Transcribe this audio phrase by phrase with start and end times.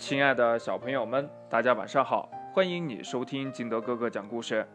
[0.00, 2.26] 亲爱的小朋友们，大家晚上好！
[2.54, 4.66] 欢迎你收听金德哥哥讲故事。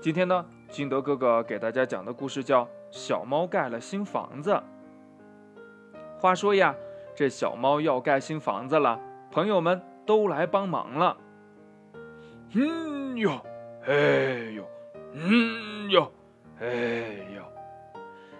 [0.00, 4.52] 今天呢，金德哥哥给大家讲的故事叫《小猫盖了新房子》。
[6.20, 6.72] 话说呀，
[7.12, 9.00] 这小猫要盖新房子了，
[9.32, 11.16] 朋友们都来帮忙了。
[12.54, 13.44] 嗯哟，
[13.84, 13.92] 哎
[14.54, 14.64] 呦，
[15.14, 16.12] 嗯哟，
[16.60, 16.68] 哎
[17.34, 17.42] 呦，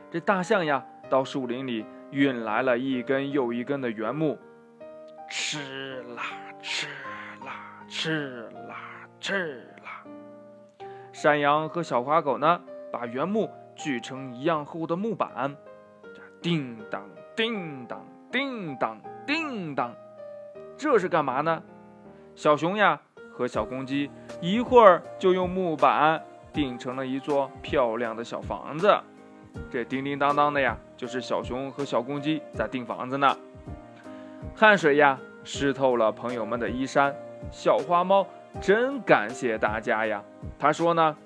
[0.08, 4.38] 这大象呀，到树林里运来了一根又一根的原木。
[5.34, 5.81] 吃
[8.02, 10.02] 吃啦吃啦！
[11.12, 15.54] 山羊和小花狗呢，把原木锯成一样厚的木板，
[16.40, 19.94] 叮当叮当叮当叮当，
[20.76, 21.62] 这是干嘛呢？
[22.34, 23.00] 小熊呀
[23.32, 26.20] 和小公鸡一会儿就用木板
[26.52, 28.92] 钉成了一座漂亮的小房子。
[29.70, 33.36] 这叮叮当当的呀，就是小熊和小公鸡在钉房子呢。
[34.56, 37.14] 汗水呀，湿透了朋友们的衣衫。
[37.50, 38.26] 小花猫
[38.60, 40.22] 真感谢大家呀！
[40.58, 41.16] 他说呢：“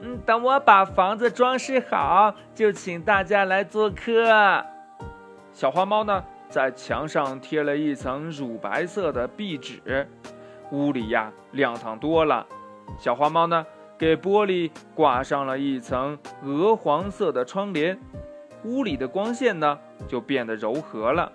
[0.00, 4.64] 嗯，等我把房子装饰好，就请大家来做客。”
[5.52, 10.08] 小花猫呢，在墙上贴了一层乳白色的壁纸，
[10.70, 12.46] 屋里呀亮堂多了。
[12.96, 13.66] 小花猫呢，
[13.98, 17.98] 给玻璃挂上了一层鹅黄色的窗帘，
[18.64, 21.32] 屋里的光线呢就变得柔和了。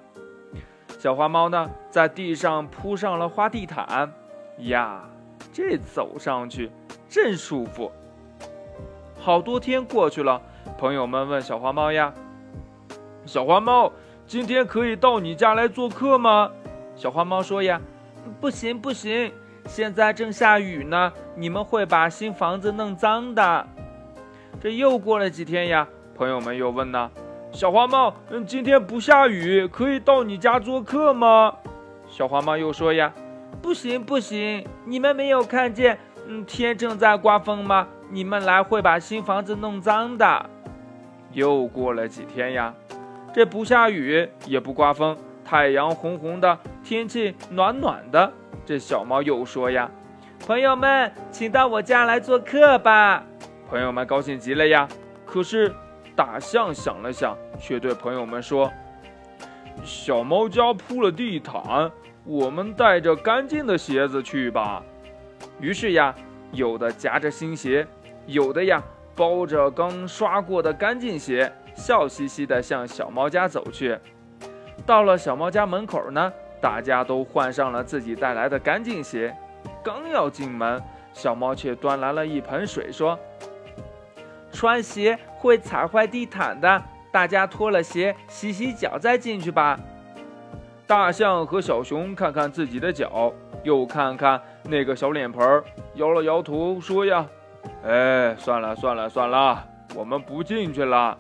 [1.03, 4.09] 小花猫呢，在地上铺上了花地毯，
[4.59, 5.03] 呀，
[5.51, 6.71] 这走上去
[7.09, 7.91] 真舒服。
[9.19, 10.41] 好多天过去了，
[10.77, 12.13] 朋友们问小花猫呀
[13.27, 13.91] ：“小花猫，
[14.25, 16.49] 今天可以到你家来做客吗？”
[16.95, 17.81] 小花猫说：“呀，
[18.39, 19.29] 不行不行，
[19.65, 23.67] 现在正下雨呢，你们会把新房子弄脏的。”
[24.61, 27.11] 这又过了几天呀，朋友们又问呢。
[27.53, 31.53] 小花猫，嗯，今天不下雨，可以到你家做客吗？
[32.07, 33.13] 小花猫又说呀，
[33.61, 37.87] 不行不行，你们没有看见，嗯，天正在刮风吗？
[38.09, 40.49] 你们来会把新房子弄脏的。
[41.31, 42.73] 又过了几天呀，
[43.31, 48.33] 这不下雨也不刮风，太阳红红的，天气暖暖的。
[48.65, 49.91] 这小猫又说呀，
[50.43, 53.23] 朋友们，请到我家来做客吧。
[53.69, 54.87] 朋友们高兴极了呀，
[55.23, 55.71] 可是。
[56.15, 58.71] 大象想了想，却对朋友们说
[59.83, 61.91] ：“小猫家铺了地毯，
[62.23, 64.83] 我们带着干净的鞋子去吧。”
[65.59, 66.13] 于是呀，
[66.51, 67.85] 有的夹着新鞋，
[68.27, 68.81] 有的呀
[69.15, 73.97] 包着刚刷过的干净鞋，笑嘻嘻地向小猫家走去。
[74.85, 76.31] 到了小猫家门口呢，
[76.61, 79.35] 大家都换上了自己带来的干净鞋。
[79.83, 80.81] 刚要进门，
[81.11, 83.17] 小猫却端来了一盆水，说。
[84.53, 86.81] 穿鞋会踩坏地毯的，
[87.11, 89.77] 大家脱了鞋洗洗脚再进去吧。
[90.85, 93.33] 大象和小熊看看自己的脚，
[93.63, 95.63] 又看看那个小脸盆，
[95.95, 97.25] 摇了摇头说：“呀，
[97.83, 101.17] 哎，算了算了算了，我们不进去了。”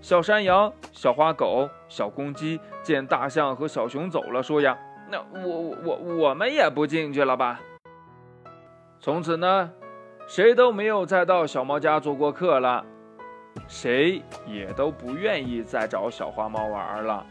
[0.00, 4.78] 小山羊、小花狗、小公鸡见大象和小熊走了，说：“呀，
[5.10, 7.60] 那我我我们也不进去了吧。”
[9.00, 9.72] 从此呢。
[10.26, 12.84] 谁都没有再到小猫家做过客了，
[13.68, 17.24] 谁也都不愿意再找小花猫玩了。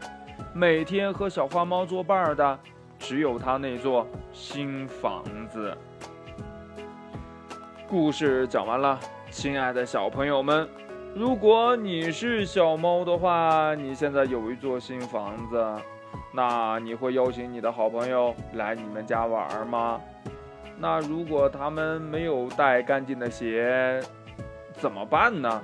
[0.54, 2.58] 每天和小花猫作伴的，
[2.98, 5.76] 只有它那座新房子。
[7.86, 8.98] 故事讲完了，
[9.30, 10.66] 亲爱的小朋友们，
[11.14, 15.62] 如果你是小猫的话，你现在有一座新房子，
[16.32, 20.00] 那你会邀请你的好朋友来你们家玩吗？
[20.78, 24.00] 那如果他们没有带干净的鞋，
[24.74, 25.62] 怎么办呢？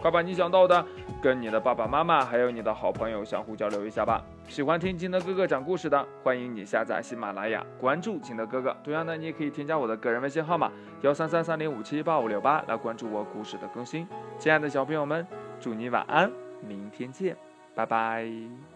[0.00, 0.84] 快把你想到的
[1.22, 4.22] 跟你的爸爸妈妈还有你的好朋友相互交流一下吧。
[4.46, 8.76] 喜欢听金德哥哥讲故事的，欢迎你下载喜马拉雅，关注金德哥哥。
[8.84, 10.70] 同样呢，你也可以添加我的个人微信号码
[11.00, 14.06] 幺三三三零五七八五六八来关注我故事的更新。
[14.38, 15.26] 亲爱的小朋友们，
[15.58, 16.30] 祝你晚安，
[16.60, 17.34] 明天见，
[17.74, 18.75] 拜拜。